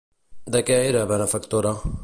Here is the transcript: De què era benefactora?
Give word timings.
De 0.55 0.61
què 0.69 0.79
era 0.93 1.05
benefactora? 1.13 1.75